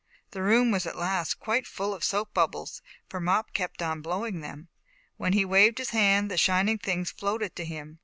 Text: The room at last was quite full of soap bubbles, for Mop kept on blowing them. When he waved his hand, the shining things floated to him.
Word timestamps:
The 0.31 0.41
room 0.41 0.73
at 0.73 0.83
last 0.95 1.29
was 1.37 1.45
quite 1.45 1.67
full 1.67 1.93
of 1.93 2.03
soap 2.03 2.33
bubbles, 2.33 2.81
for 3.07 3.19
Mop 3.19 3.53
kept 3.53 3.83
on 3.83 4.01
blowing 4.01 4.39
them. 4.41 4.67
When 5.17 5.33
he 5.33 5.45
waved 5.45 5.77
his 5.77 5.91
hand, 5.91 6.31
the 6.31 6.37
shining 6.37 6.79
things 6.79 7.11
floated 7.11 7.55
to 7.57 7.65
him. 7.65 7.99